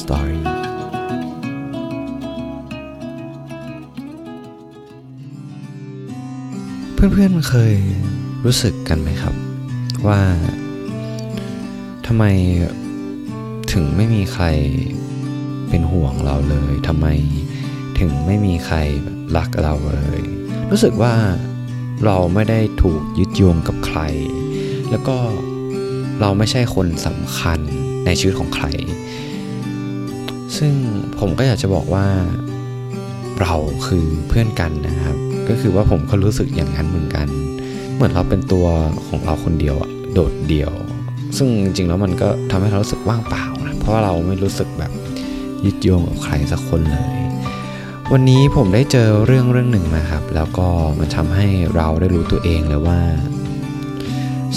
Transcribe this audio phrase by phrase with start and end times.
[0.00, 0.40] Story
[6.94, 7.74] เพื่อนๆเคย
[8.44, 9.34] รู้สึกกันไหมครับ
[10.06, 10.20] ว่า
[12.06, 12.24] ทำไม
[13.72, 14.44] ถึงไม่มีใคร
[15.68, 17.06] เป็นห่วงเราเลยทำไม
[17.98, 18.76] ถึงไม่มีใคร
[19.36, 20.20] รักเราเลย
[20.70, 21.14] รู้สึกว่า
[22.04, 24.00] เราไม่ได้ถูกยึดโยงกับใคร
[24.90, 25.16] แล้วก็
[26.20, 27.58] เราไม่ใช่คนสำคัญ
[28.04, 28.66] ในชีวิตของใคร
[30.58, 30.72] ซึ่ง
[31.20, 32.06] ผมก็อยากจะบอกว่า
[33.40, 33.54] เรา
[33.86, 35.16] คือเพื่อนกันนะครับ
[35.48, 37.26] ก็คือว่าผมก็รู้สึกอย่างนั้นเหมือนกัน
[37.94, 38.66] เหมือนเราเป็นตัว
[39.06, 40.72] ของเราคนเดียวอะโดดเดี่ยว
[41.36, 44.92] ซึ่งจริงๆแล้วมันก็ทำให้เรารู้สึกว่างเปล่านะเพราะว่าเราไม่รู้สึกแบบ
[45.64, 47.20] ยึดโยงกับใครสักคนเลย
[48.12, 51.46] วันนี้ผมได้เจอเรื่องเรื่องหนึ่งมาครับ แล้วก็มันทำให้
[51.76, 53.00] เราได้รู้ตัวเองเลยว่า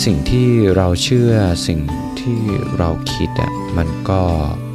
[0.03, 1.34] สิ่งที่เราเชื่อ
[1.67, 1.79] สิ่ง
[2.20, 2.39] ที่
[2.77, 4.22] เราคิดอะ มันก็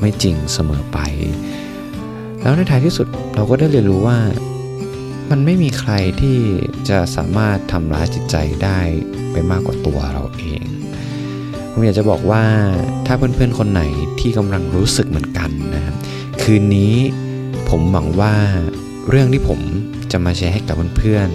[0.00, 0.98] ไม่จริงเสมอไป
[2.42, 4.18] แล้วในท้ายที่สุดเราก็ได้เรียนรู้ว่า
[5.30, 6.38] มันไม่มีใครที่
[6.88, 8.78] จะสามารถทำร้ายจิตใจได้
[9.32, 10.62] ไปมากกว่าตัวเราเอง
[11.72, 12.44] ผมอยากจะบอกว่า
[13.06, 13.82] ถ้าเพื่อนๆคนไหน
[14.20, 15.96] ที่กำลังรู้สึกเหมือนกันนะครับ
[16.42, 16.94] คืนนี้
[17.68, 18.34] ผมหวังว่า
[19.08, 19.60] เรื่องที่ผม
[20.12, 21.28] จะมาแชร์ให้กับเพื่อน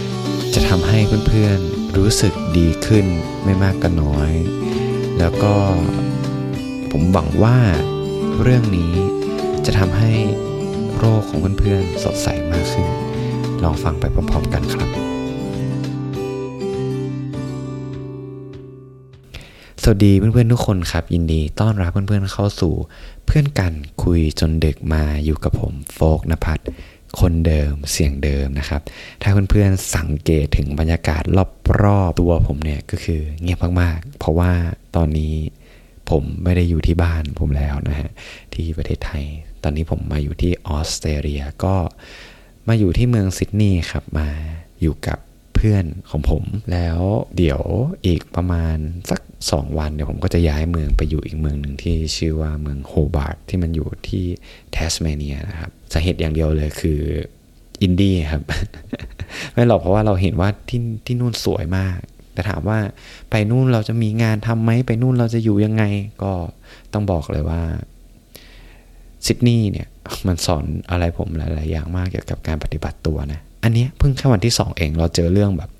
[0.00, 3.06] ๆ จะทำให้เพื่อนๆรู้สึกดีขึ้น
[3.44, 4.32] ไม่มากก็น้อย
[5.18, 5.54] แล้วก็
[6.92, 7.56] ผมหวังว่า
[8.42, 8.92] เรื่องนี้
[9.66, 10.12] จะทำให้
[10.96, 12.86] โรคของเพื่อนๆสดใสมากขึ้น
[13.62, 14.88] ลองฟังไปพร้อมๆกันครับ
[19.82, 22.74] สวัสดีเพื่อนๆทุกคนครับ ยินดีต้อนรับเพื่อนๆเข้าสู่
[23.26, 23.72] เพื่อนกัน
[24.02, 26.64] คุยจนดึกมาอยู่กับผมโฟกนภัทร
[27.20, 28.80] คนเดิมเสียงเดิมนะครับ
[29.22, 31.22] ถ้าเพื่อนๆสังเกตถึงบรรยากาศ
[31.82, 34.52] รอบๆตัวผมเนี่ยก็คือเงียบมากๆ เพราะว่า
[34.96, 35.34] ตอนนี้
[36.10, 38.10] ผมไม่ได้อยู่ที่บ้านผมแล้วนะฮะ
[38.54, 39.24] ที่ประเทศไทย
[39.62, 41.74] ตอนนี้ผมมาอยู่ที่ออสเตรเลียก็
[42.68, 44.28] มาอยู่ที่เมืองซิดนีย์ครับมา
[44.82, 45.18] อยู่กับ
[45.54, 46.98] เพื่อนของผม แล้ว
[47.36, 47.62] เดี๋ยว
[48.06, 48.76] อีกประมาณ
[49.10, 49.20] สัก
[49.50, 54.24] 2 วันเดี๋ยวผมก็จะย้ายเมืองไปอยู่อีกเมืองหนึ่งที่ชื่อว่าเมืองโฮบาร์ตที่มันอยู่ที่
[54.72, 57.00] แทสเมเนียนะครับสาเหตุอย่างเดียวเลยคือ
[57.82, 58.42] อินดี้ครับ
[59.52, 61.98] ไม่หรอกเพราะว่าเราเห็นว่าที่ที่นู่นสวยมาก
[62.38, 62.78] แต่ถามว่า
[63.30, 65.84] ไปนู่นเราจะมีงานทำไหมไปนู่นเราจะอยู่ยังไง
[66.22, 66.32] ก็
[66.92, 67.60] ต้องบอกเลยว่า
[69.26, 69.88] ซิดนีย์เนี่ย
[70.26, 75.70] มันสอนอะไรผมหลาย ๆ อย่างมากเกี่ยวกับการปฏิบัติตัวนะ อันนี้เพิ่งแค่วันที่สองเองเราเจอเรื่องแบบ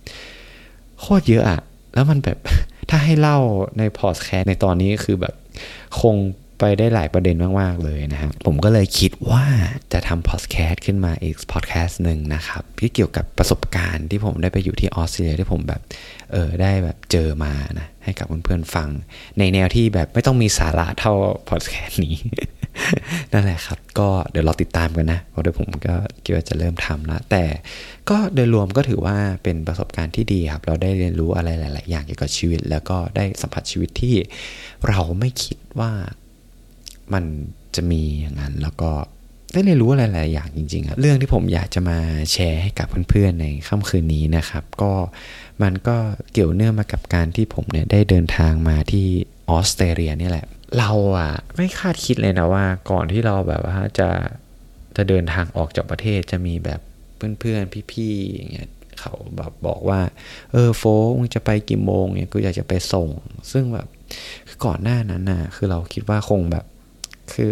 [1.01, 1.61] โคตรเยอะอะ
[1.95, 2.39] แล้วมันแบบ
[2.91, 3.39] ถ้าให้เล่า
[3.79, 5.35] ในพอดแคสต์ในตอนนี้คือแบบ
[6.01, 6.15] คง
[6.59, 9.45] ไปได้หลายประเด็นมาก ๆ เลยนะครับ ผมก็เลยคิดว่า
[9.93, 15.81] จะทำพอดแคสต์ขึ้นมาอีกพอดแคสต์หนึ่งนะครับ ที่เกี่ยวกับประสบการณ์ที่ผมได้ไปอยู่ที่ออสเตรเลียที่ผมแบบ
[16.33, 18.89] เออได้แบบเจอมานะ ให้กับเพื่อนๆฟัง
[19.39, 21.13] ในแนวที่แบบไม่ต้องมีสาระเท่า
[21.49, 22.17] พอดแคสต์นี้
[23.33, 27.45] นั่นแหละครับ ก็เดี๋ยวเราติดตามกันนะเพราะเดี๋ยวผมก็คิดว่าจะเริ่มทำแล้วแต่
[28.11, 34.15] ก็โดยรวมก็ถือว่าเป็นประสบการณ์ที่ดีครับ เราได้เรียนรู้อะไรหลาย ๆ อย่างเกี่ยวกับชีวิต แล้วก็ได้สัมผัสชีวิตที่
[34.89, 35.93] เราไม่คิดว่า
[37.15, 37.25] มัน
[37.77, 38.91] จะมีอย่างนั้น แล้วก็
[39.53, 41.99] ได้เรียนรู้อะไรหลายอย่างจริงๆอะเรื่องที่ผมอยากจะมา
[42.33, 44.93] แชร์ให้กับเพื่อนๆในค่ำคืนนี้นะครับ ก็
[45.63, 45.97] มันก็
[46.33, 49.07] เกี่ยวเนื่องมากับการที่ผมเนี่ยได้เดินทางมาที่
[49.51, 50.47] ออสเตรเลียนี่แหละ
[50.79, 54.09] เราอะไม่คาดคิดเลยนะว่า ก่อนที่เราแบบว่าจะ
[54.97, 56.81] จะเดินทางออกจากประเทศจะมีแบบ
[57.41, 58.69] เพื่อนๆพี่ๆอย่างเงี้ย
[59.01, 60.01] เขาแบบบอกว่า
[60.53, 63.09] เออโฟกมึงจะไปกี่โมงเนี่ยกูอยากจะไปส่ง
[63.53, 63.87] ซึ่งแบบ
[64.65, 66.65] ก่อนหน้านั้นน่ะคือเราคิดว่าคงแบบ
[67.35, 67.51] คือ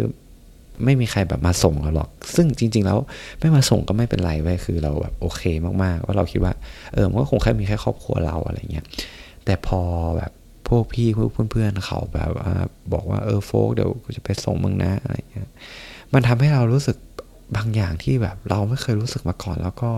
[0.85, 2.97] ไม่มีใครแบบมาส่งเราหรอก ซึ่งจริง ๆ แล้ว
[3.39, 5.41] ไม่มาส่งก็ไม่เป็นไรเว้ยคือเราแบบโอเค
[5.83, 6.53] มากๆ ว่าเราคิดว่า
[6.93, 8.85] เออมันก็คงแค่มีแค่ครอบครัวเราอะไรเงี้ย
[9.45, 9.81] แต่พอ
[10.17, 10.31] แบบ
[10.67, 12.51] พวกพี่พวกเพื่อนๆเขาแบบว่า
[12.93, 15.47] บอกว่าเออโฟกเดี๋ยวกูจะไปส่งมึงนะอะไรเงี้ย
[16.13, 16.97] มันทำให้เรารู้สึก
[17.55, 19.91] บางอย่างที่แบบเราไม่เคยรู้สึกมาก่อนแล้วก็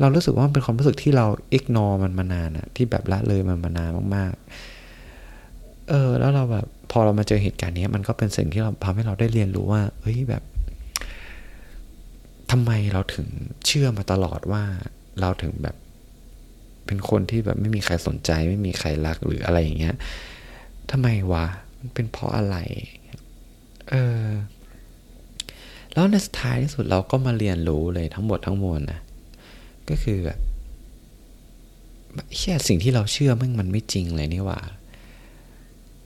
[0.00, 4.73] เรารู้สึกว่ามันเป็นความรู้สึกที่เราอิกนอมันมานานอะที่แบบละเลยมันมานานมากๆ
[5.88, 10.42] เออ แล้วเราแบบพอเรามาเจอเหตุการณ์นี้มันก็เป็นสิ่งที่เราทำให้เราได้เรียนรู้ว่า เฮ้ยแบบ
[12.50, 13.28] ทำไมเราถึง
[13.66, 14.62] เชื่อมาตลอดว่า
[15.20, 15.76] เราถึงแบบ
[16.86, 19.96] เป็นคนที่แบบไม่มีใครสนใจ ไม่มีใครรักหรืออะไรอย่างเงี้ย
[20.90, 21.44] ทำไมวะ
[21.78, 22.56] มันเป็นเพราะอะไร
[23.90, 24.26] เออ
[25.92, 29.00] แล้วในสุดท้ายที่สุดเราก็มาเรียนรู้เลยทั้งหมดทั้งมวลนะ
[29.88, 30.38] ก็คือแบบ
[32.38, 34.58] แค่สิ่งที่เราเชื่อมันมันไม่จริงเลยนี่ว่า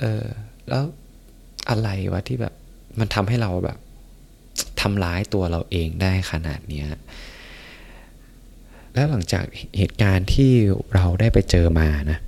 [0.01, 0.25] เออ
[0.69, 0.85] แล้ว
[1.71, 2.55] อะไรวะที่แบบ
[2.99, 3.79] มันทำให้เราแบบ
[4.81, 6.89] ทำร้ายตัวเราเองได้ขนาดเนี้ย
[8.95, 9.45] แล้วหลังจาก
[9.79, 10.53] เหตุการณ์ที่
[10.95, 12.19] เราได้ไปเจอมานะ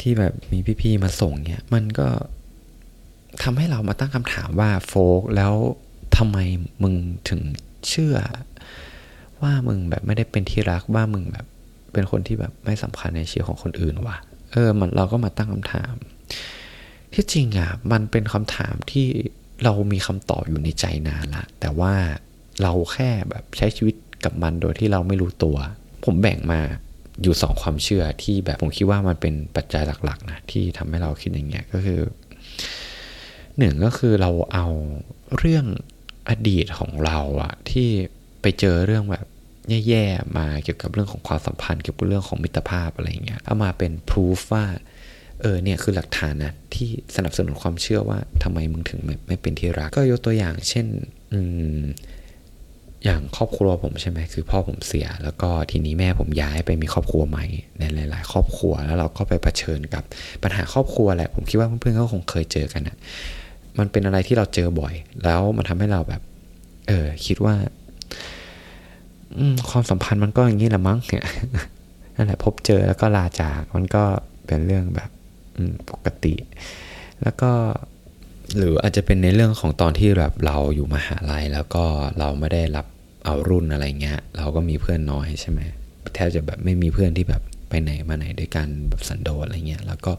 [0.00, 2.08] ที่แบบมีพี่ๆมาส่งเนี่ยมันก็
[3.42, 5.54] ทำให้เรามาตั้งคำถามว่าโฟกแล้ว
[6.16, 6.38] ทำไม
[6.82, 6.94] มึง
[7.28, 7.40] ถึง
[7.88, 8.16] เชื่อ
[9.42, 11.46] ว่ามึงแบบไม่ได้เป็นที่รักว่ามึงแบบ
[11.92, 14.16] เป็นคนที่แบบไม่สำคัญในชีวิตของคนอื่นวะ
[14.52, 15.94] เออมันเราก็มาตั้งคำถาม
[17.14, 19.06] ที่จริงอะมันเป็นคำถามที่
[19.64, 21.94] เรามีคำตอบอยู่ในใจนานละ แต่ว่า
[22.62, 23.94] เราแค่แบบใช้ชีวิต
[24.24, 25.56] กับมันโดยที่เราไม่รู้ตัว
[26.04, 26.60] ผมแบ่งมา
[27.22, 32.00] อยู่สองความเชื่อที่แบบผมคิดว่ามันเป็นปัจจัยหลักๆนะที่ทำให้เราคิดอย่างเงี้ยก็คือ
[33.58, 34.66] หนึ่งก็คือเราเอา
[35.38, 35.66] เรื่อง
[36.28, 37.88] อดีตของเราอะที่
[38.42, 39.26] ไปเจอเรื่องแบบ
[39.68, 44.64] แย่ๆมาเกี่ยวกับเรื่องของความสัมพันธ์เกี่ยวกับเรื่องของมิตรภาพอะไรเงี้ยเอามาเป็นพิสูจว่า
[45.40, 50.86] เออเนี่ยคือหลักฐานนะที่สนับสนุนความเชื่อว่าทำไมมึงถึงไม่ไม่เป็นที่รัก ก็ยกตัวอย่างเช่น
[51.32, 51.40] อื
[51.80, 51.82] ม
[53.04, 57.44] อย่างครอบครัวผมใช่ไหมคือพ่อผมเสีย แล้วก็ทีนี้แม่ผมย้ายไปมีครอบครัวใหม่
[57.78, 60.04] ในหลาย ๆ ครอบครัวแล้วเราก็ไปเผชิญกับ
[60.42, 62.96] ปัญหาครอบครัวแหละผมคิดว่าเพื่อนๆก็คงเคยเจอกันนะ
[63.78, 66.22] มันเป็นอะไรที่เราเจอบ่อย แล้วมันทำให้เราแบบ
[66.88, 67.54] เออคิดว่า
[69.70, 71.26] ความสัมพันธ์มันก็อย่างนี้แหละมั้งเนี่ย
[72.16, 74.04] นั่นแหละพบเจอแล้วก็ลาจากมันก็
[74.46, 75.10] เป็นเรื่องแบบ
[75.90, 76.34] ปกติ
[77.22, 77.50] แล้วก็
[78.56, 81.84] หรืออาจจะเป็นในเรื่องของตอนที่แบบเราอยู่มหาลัยแล้วก็
[82.18, 82.86] เราไม่ได้รับ
[83.24, 85.60] เอารุ่นอะไรเงี้ย เราก็มีเพื่อนน้อยใช่ไหม
[86.14, 90.12] แทบจะแบบไม่มีเพื่อนที่แบบไปไหนมาไหนด้วยกันแบบสันโดษอะไรเงี้ยแล้วก็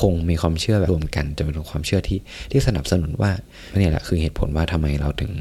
[0.00, 2.18] คงมีความเชื่อแบบรวมกันจะเป็นความเชื่อที่
[2.50, 3.30] ที่สนับสนุนว่า
[3.78, 5.32] เนี่ยแหละคือเหตุผลว่าทำไมเราถึง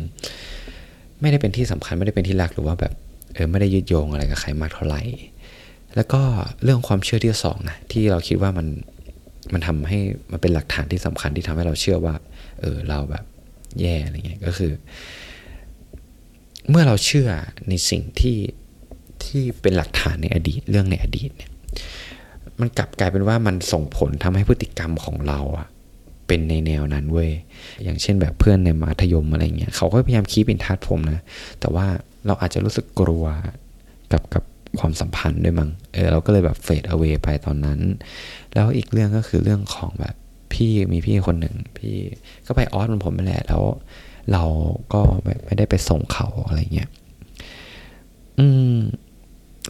[1.22, 2.94] ไม่ได้เป็นที่สำคัญไม่ได้เป็นที่รักหรือว่าแบบ
[3.36, 5.02] เออไม่ได้ยึดโยงอะไรกับใครมากเท่าไหร่
[5.96, 6.22] แล้วก็
[6.64, 8.68] เรื่องความเชื่อที่สองนะที่เราคิดว่ามัน
[9.54, 10.00] มันทำให้
[10.32, 12.16] มันเป็นหลักฐานที่สำคัญที่ทำให้เราเชื่อว่า
[12.62, 13.24] เออเราแบบ
[13.82, 14.72] แย่อะไรเงี้ยก็คือ
[16.70, 17.30] เมื่อเราเชื่อ
[17.70, 18.38] ในสิ่งที่
[19.24, 21.52] ที่เป็นหลักฐานในอดีตเรื่องในอดีตเนี่ย
[22.60, 25.68] มันกลับกลายเป็นว่ามันส่งผลทำให้พฤติกรรมของเราอะ
[26.28, 27.32] เป็นในแนวนั้นเว้ย
[27.84, 31.20] อย่างเช่นแบบเพื่อนในมัธยมอะไรเงี้ยเขาก็พยายามคีบอินทัชผมนะ
[31.60, 31.88] แต่ว่า
[32.28, 33.26] เราอาจจะรู้สึกกลัว
[34.12, 34.44] กับกับ
[34.80, 37.80] ความสัมพันธ์ด้วยมั้งเออเราก็เลยแบบเฟดเอาไว้ไปตอนนั้น
[38.54, 40.16] แล้วอีกเรื่องก็คือเรื่องของแบบ
[40.54, 41.96] พี่มีพี่คนหนึ่งพี่
[42.48, 43.64] ก็ไปออสมันผมไปแหละแล้ว
[44.32, 44.44] เรา
[44.94, 45.02] ก็
[45.46, 46.90] ไม่ได้ไปส่งเขาอะไรเงี้ย
[48.40, 48.78] อืม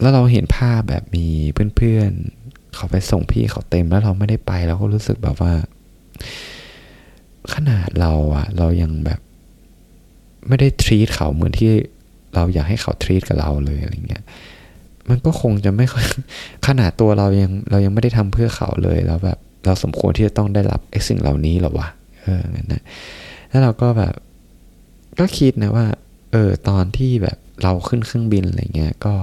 [0.00, 1.26] แล้วเราเห็นภาพแบบมี
[1.76, 5.52] เพื่อนๆเขาไปส่งพี่เขาเต็มแล้วเราไม่ได้ไปเราก็รู้สึกแบบว่า
[7.54, 9.20] ขนาดเราอะเรายังแบบ
[10.48, 11.70] ไม่ได้ทรีตเขาเหมือนที่
[12.36, 14.22] เราอยากให้เขาทรีตกับเราเลยอะไรเงี้ย
[15.08, 16.04] มันก็คงจะไม่ค่อย
[16.66, 21.88] ขนาดตัวเรายังเรายังไม่ได้ทำเพื่อเขาเลยแล้วแบบเราสมควรที่จะต้องได้รับไอ้สิ่งเหล่านี้หรอวะ
[22.22, 22.42] เออ
[22.72, 22.82] นะ
[23.48, 24.14] แล้วเราก็แบบ
[25.18, 25.86] ก็คิดนะว่า
[26.32, 29.14] เออตอนที่แบบเราขึ้นเครื่องบินอะไรเงี้ยก็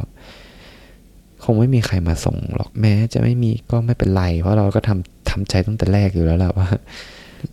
[1.44, 6.70] คงไม่มีใครมาส่งหรอกแม้ จะไม่มีก็ไม่เป็นไรเพราะเราก็ทำทำใจตั้งแต่แรกอยู่แล้วแหละว่า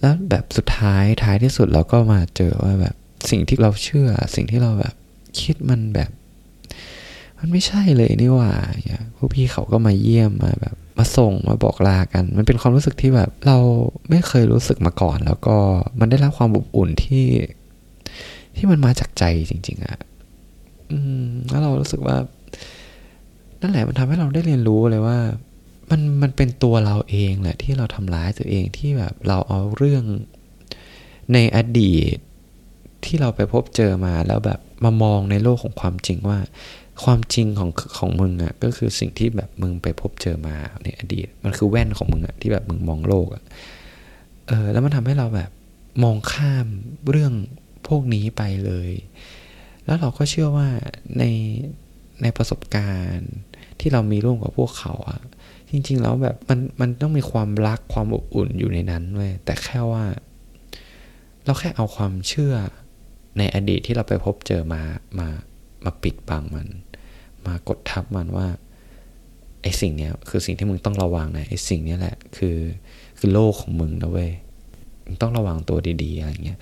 [0.01, 2.95] แล้วแบบสุดท้ายท้ายที่สุดเราก็มาเจอว่าแบบ
[3.31, 4.95] สิ่งที่เราเชื่อ สิ่งที่เราแบบ
[5.41, 6.11] คิดมันแบบ
[7.39, 8.51] มันไม่ใช่เลยนี่ว่า
[9.17, 13.59] พวกพี่เขาก็มาเยี่ยมมาแบบ มาส่งมาบอกลากัน มันเป็นความรู้สึกที่แบบ เรา
[14.11, 15.57] ไม่เคยรู้สึกมาก่อน แล้วก็
[16.01, 17.27] มันได้รับความอบอุ่นที่
[18.57, 19.99] ที่มันมาจากใจจริง ๆอะ่ะ
[20.91, 22.17] อืมแล้วเรารู้สึกว่า
[23.61, 25.19] นั่นแหละมันทำให้เราได้เรียนรู้เลยว่า
[25.91, 30.05] มันมันเป็นตัวเราเองแหละที่เราทำร้ายตัวเองที่แบบเราเอาเรื่อง
[31.33, 32.17] ในอดีต
[33.11, 36.39] ที่เราไปพบเจอมาแล้วแบบมามองในโลกของความจริงว่า
[37.05, 43.43] ความจริงของของมึงอะ่ะก็คือสิ่งที่แบบมึงไปพบเจอมาในอดีต มันคือแว่นของมึงอะ่ะที่แบบมึงมองโลกอะ่ะ
[44.49, 45.51] เออแล้วมันทำให้เราแบบ
[46.03, 46.67] มองข้าม
[47.11, 47.35] เรื่อง
[47.89, 48.91] พวกนี้ไปเลย
[49.85, 50.69] แล้วเราก็เชื่อว่า
[51.19, 51.25] ใน
[52.23, 53.33] ในประสบการณ์
[53.81, 55.21] ที่เรามีร่วมกับพวกเขาอะ่ะ
[55.71, 60.05] จริง ๆ แล้วแบบมันมันต้องมีความรักความอบอุ่นอยู่ในนั้นเว้ยแต่แค่ว่า
[61.45, 62.55] เราแค่เอาความเชื่อ
[63.39, 64.83] ในอดีตที่เราไปพบเจอมา
[65.19, 65.29] มา
[65.85, 66.69] มาปิดบังมัน
[67.47, 68.47] มากดทับมันว่า
[69.63, 72.59] ไอ้สิ่งเนี้ยคือสิ่งที่มึงต้องระวังนะไอ้สิ่งนี้แหละคือ
[73.19, 74.31] คือโลกของมึงนะเว้ย
[75.05, 76.59] มึงต้องระวังตัวดีๆอะไรเงี้ย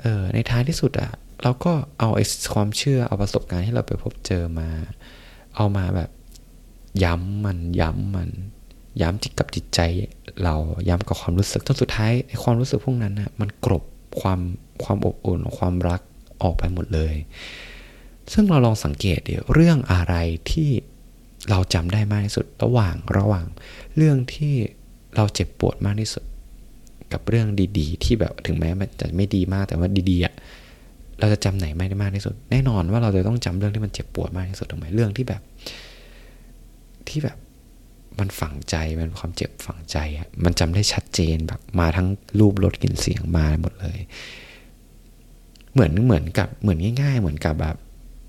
[0.00, 1.10] เออในท้ายที่สุดอะ
[1.42, 4.68] เราก็เอาไอ้ความเชื่อเอาประสบการณ์ที่เราไปพบเจอมา
[5.56, 6.10] เอามาแบบ
[7.04, 8.30] ย้ำมันย้ำมัน
[9.00, 9.80] ย้ำจิตกับจิตใจ
[10.44, 10.54] เรา
[10.88, 13.84] ย้ำกับความรู้สึกจนสุดท้ายไอ้ความรู้สึกพวกนั้นอะมันกรบ
[14.20, 14.40] ความ
[14.84, 16.00] ความอบอุ่นความรัก
[16.42, 17.14] ออกไปหมดเลย
[18.32, 20.14] ซึ่งเราลองสังเกตเดี๋ยวเรื่องอะไร
[20.50, 20.70] ที่
[21.50, 23.46] เราจำได้มากที่สุดระหว่างระหว่าง
[23.96, 24.54] เรื่องที่
[25.16, 26.24] เราเจ็บปวดมากที่สุด
[27.12, 30.34] กับเรื่องดี ๆ ที่แบบถึงแม้มันจะไม่ดีมากแต่ว่าดีๆอะ
[31.20, 35.42] เราจะจำไหนไม่ได้มากที่สุด แน่นอนว่าเราจะต้องจำเรื่องที่มันเจ็บปวดมากที่สุดถูกไหมเรื่องที่แบบ
[37.08, 37.36] ที่แบบ
[38.18, 43.98] มันฝังใจมันความเจ็บฝังใจอะมันจำได้ชัดเจนแบบมาทั้งรูปรสกลิ่นเสียงมาหมดเลย
[45.72, 47.76] เหมือนเหมือนกับเหมือนง่าย ๆ เหมือนกับแบบ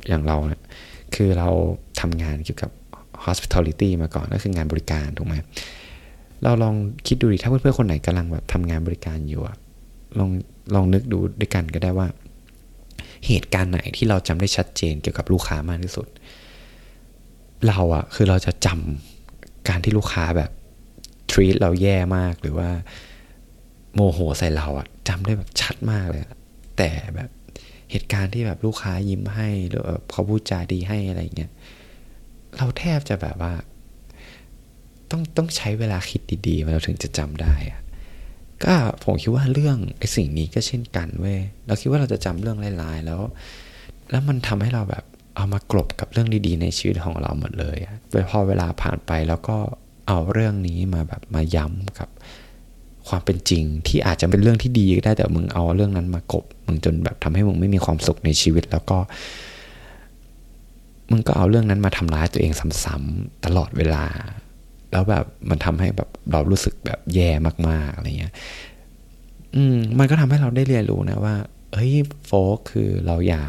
[0.08, 0.62] อย่างเราเนี่ย
[1.16, 1.50] คือเรา
[2.00, 2.72] ทำงานเกี่ยวกับ
[3.26, 5.36] hospitality มาก่อนก็คืองานบริการถูกไหม
[6.44, 6.76] เราลอง
[7.08, 9.58] คิดดูดิถ้าเพื่อนๆคนไหนกำลังแบบทำงานบริการอยู่อะ
[10.20, 10.30] ลอง
[10.76, 12.08] ลองนึกดูด้วยกันก็ได้ว่า
[13.28, 16.08] เหตุการณ์ไหนที่เราจำได้ชัดเจนเกี่ยวกับลูกค้ามากที่สุด
[17.68, 20.52] เราอะคือเราจะจำการที่ลูกค้าแบบ
[21.32, 22.70] treat เราแย่มากหรือว่า
[23.94, 26.24] โมโหใส่เราอะจำได้แบบชัดมากเลย
[26.80, 27.30] แต่แบบ
[27.92, 31.52] เหตุการณ์ที่แบบลูกค้ายิ้มให้หรือเขาพูดจาดีให้อะไรเงี้ย
[32.58, 33.54] เราแทบจะแบบว่า
[35.12, 37.82] ต้องต้องใช้เวลาคิดดีๆเราถึงจะจำได้อะ
[38.64, 43.22] ก็ผมคิดว่าเรื่องไอ้สิ่งนี้ก็เช่นกันเว้ยเราคิดว่าเราจะจำเรื่องร้ายๆแล้ว
[44.12, 45.04] แล้วมันทำให้เราแบบ
[45.36, 47.78] เอามากลบกับเรื่องดีๆในชีวิตของเราหมดเลย
[48.12, 49.58] โดยพอเวลาผ่านไปแล้วก็
[50.08, 52.10] เอาเรื่องนี้มาแบบมาย้ำกับ
[53.10, 58.98] ความเป็นจริง ที่อาจจะเป็นเรื่องที่ดีก็ได้แต่มึงเอาเรื่องนั้นมากบมึงจนแบบทำให้มึงไม่มีความสุขในชีวิต แล้วก็
[61.12, 62.52] มึงก็เอาเรื่องนั้นมาทำร้ายตัวเอง
[62.84, 64.06] ซ้ำๆตลอดเวลา
[64.92, 67.30] แล้วแบบมันทำให้แบบเรารู้สึกแบบแย่
[67.70, 68.34] มากๆอะไรเงี้ย
[69.56, 71.36] อืม มันก็ทำให้เราได้เรียนรู้นะว่า
[71.74, 71.94] เฮ้ย
[72.26, 73.44] โฟกคือเราอย่า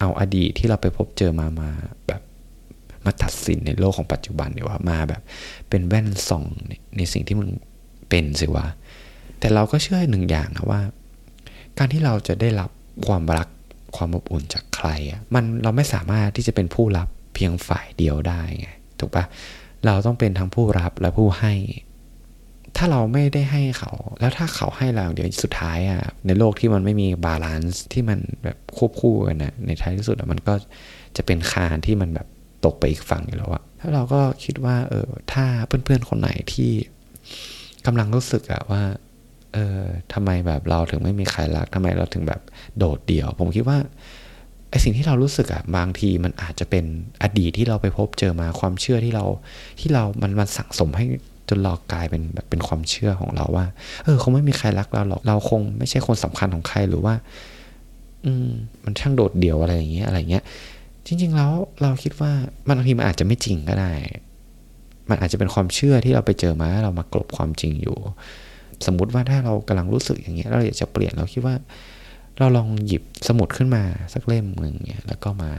[0.00, 1.70] เอาอดีตที่เราไปพบเจอมามา
[2.06, 2.22] แบบ
[3.04, 5.22] มาตัดสินในโลกของปัจจุบันเดีว่ามาแบบ
[5.68, 6.44] เป็นแว่นส่อง
[6.96, 7.50] ในสิ่งที่มึง
[8.14, 8.66] เป็นสิวะ
[9.40, 10.80] แต่เราก็เชื่อหนึ่งอย่างนะว่า
[11.78, 12.70] การที่เราจะได้รับ
[13.06, 13.48] ความรัก
[13.96, 18.68] ความอบอุ่นจากใครอะมันเราไม่สามารถที่จะเป็นผู้รับเพียงฝ่ายเดียวได้ไง
[18.98, 19.24] ถูกปะ
[19.86, 21.54] เราต้องเป็นทั้งผู้รับและผู้ให้
[22.76, 30.54] ถ้าเราไม่ได้ให้เขา แล้วถ้าเขาให้เราเดี๋ยวสุดท้ายอะในโลกที่มันไม่มี balance ที่มันแบบควบคู่กันนะในท้ายที่สุดมันก็
[31.16, 32.28] จะเป็นคานที่มันแบบ
[32.64, 36.70] ตกไปอีกฝั่งอยู่แล้วอะถ้าเราก็คิดว่าเออถ้าเพื่อนๆคนไหนที่
[37.86, 38.82] กำลังรู้สึกอะว่า
[39.54, 42.40] เออทำไมแบบเราถึงไม่มีใครรักทำไมเราถึงแบบ
[42.78, 43.78] โดดเดี่ยว ผมคิดว่า
[44.70, 46.84] ไอสิ่งที่เรารู้สึกอะบางทีมันอาจจะเป็น
[47.22, 49.24] อดีตที่เราไปพบเจอมาความเชื่อที่เรา
[49.80, 51.04] ที่เรามันมันสั่งสมให้
[51.48, 53.66] จนเรากลายเป็นแบบเป็นความเชื่อของเราว่า
[54.04, 57.14] เออคงไม่มีใครรักเราหรอกเราคงไม่ใช่คนสำคัญของใครหรือว่า
[58.24, 58.48] อืม
[58.84, 60.44] มันช่างโดดเดี่ยวอะไรอย่างเงี้ยอะไรเงี้ย
[61.06, 62.32] จริง ๆ แล้วเราคิดว่า
[62.68, 63.90] บางทีมันอาจจะไม่จริงก็ได้
[65.10, 67.98] มันอาจจะเป็นความเชื่อที่เราไปเจอมาเรามากลบความจริงอยู่
[68.86, 71.54] สมมุติว่าถ้าเรากำลังรู้สึกอย่างเงี้ยเราอยากจะเปลี่ยนเราคิดว่า
[72.38, 73.82] เราลองหยิบสมุดขึ้นมา
[74.14, 75.50] สักเล่มหนึ่งเนี่ยแล้วก็มา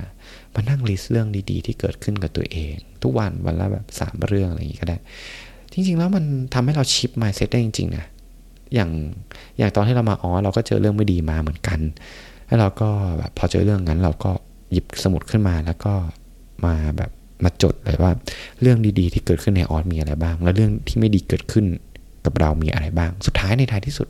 [0.54, 4.98] มานั่งลิสต์เรื่องดีๆ ที่เกิดขึ้นกับตัวเอง ทุกวันวันละแบบสามเรื่องอะไรอย่างงี้ก็ได้
[5.74, 6.24] จริง ๆ แล้วมัน
[6.54, 8.06] ทำให้เราชิปมายเซ็ตได้จริงๆนะ
[8.74, 8.90] อย่าง
[9.58, 11.80] อย่างตอนที่เรามาอ๋อเราก็เจอเรื่องไม่ดีมาเหมือนกัน
[12.48, 14.32] แล้วเราก็แบบพอเจอเรื่องนั้นเราก็
[14.72, 15.94] หยิบสมุดขึ้นมาแล้วก็
[16.66, 17.12] มาแบบ
[17.44, 18.12] มาจดเลยว่า
[18.62, 21.66] เรื่องดีๆ ที่เกิดขึ้นในออสมีอะไรบ้าง แล้วเรื่องที่ไม่ดีเกิดขึ้น
[22.26, 24.08] กับเรามีอะไรบ้าง สุดท้ายในท้ายที่สุด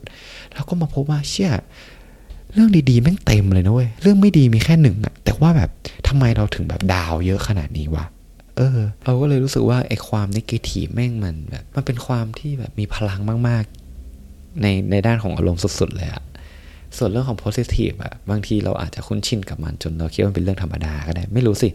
[0.54, 1.50] เราก็มาพบว่าเชื่อ
[2.52, 5.70] เรื่องดีๆแม่งเต็มเลยนะเว้ยเรื่องไม่ดีมีแค่หนึ่งอะแต่ว่าแบบ
[6.08, 8.04] ทำไมเราถึงแบบดาวเยอะขนาดนี้วะ
[8.56, 16.22] เออเราก็เลยรู้สึกว่าไอ้ความนิเกทีแม่งมันแบบมันเป็นความที่แบบมีพลังมากๆ ในในด้านของอารมณ์สุดๆเลยอะ
[16.96, 21.68] ส่วนเรื่องของ positive อะบางทีเราอาจจะคุ้นชินกับมันจนเราคิดว่าเป็นเรื่องธรรมดาก็ได้ ไม่รู้สิ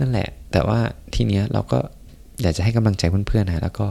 [0.00, 0.78] นั่นแหละ แต่ว่า
[1.14, 1.78] ทีเนี้ยเราก็
[2.42, 3.86] อยากจะให้กำลังใจเพื่อนๆนะแล้วก็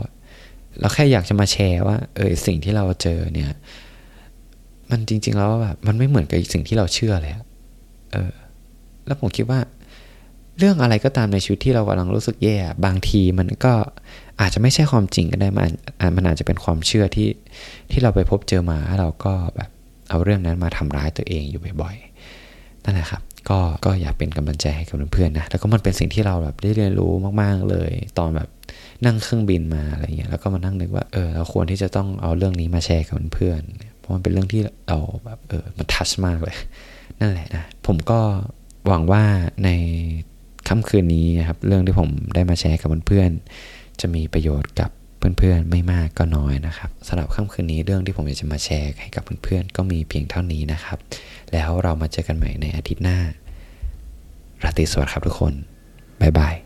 [0.79, 3.51] เราแค่อยากจะมาแชร์ว่า เออสิ่งที่เราเจอเนี่ย
[4.89, 7.33] มันจริง ๆ แล้วแบบมันไม่เหมือนกับสิ่งที่เราเชื่อเลย
[8.11, 8.31] เออ
[9.05, 9.59] แล้วผมคิดว่า
[10.57, 13.73] เรื่องอะไรก็ตามในชีวิตที่เรากำลังรู้สึกแย่ บางทีมันก็
[14.41, 15.71] อาจจะไม่ใช่ความจริงก็ได้มัน
[16.15, 17.29] มันอาจจะเป็นความเชื่อที่
[17.91, 19.69] ที่เราไปพบเจอมาเราก็แบบ
[20.09, 27.11] เอาเรื่องนั้นมาทำร้ายตัวเองอยู่บ่อยๆ นั่นแหละครับ ก็ก็อยากเป็นกำลังใจให้กับเพื่อนๆนะ แล้วก็มันเป็นสิ่งที่เราแบบได้เรียนรู้
[27.41, 28.49] มากๆเลย ตอนแบบ
[29.05, 33.61] นั่งเครื่องบินมาอะไรเงี้ย แล้วก็มานั่งนึกว่า เออ เราควรที่จะต้องเอาเรื่องนี้มาแชร์กับเพื่อน
[33.99, 36.55] เพราะมันเป็นเรื่องที่เราแบบเออ มันทัชมากเลย
[37.19, 38.19] นั่นแหละนะ ผมก็
[38.87, 39.23] หวังว่า
[39.63, 39.69] ใน
[40.67, 50.97] ค่ำคืนนี้นะครับ เรื่องที่ผมได้มาแชร์กับเพื่อนๆ จะมีประโยชน์กับ เพื่อนๆไม่มากก็น้อยนะครับสำหรับค่ำคืนนี้เรื่องที่ผมอยากจะมาแชร์ให้กับเพื่อนๆก็มีเพียงเท่านี้นะครับ
[51.51, 53.19] แล้วเรามาเจอกันใหม่ในอาทิตย์หน้า
[54.63, 55.53] ราตรีสวัสดิ์ครับทุกคน
[56.21, 56.57] บ๊ายบาย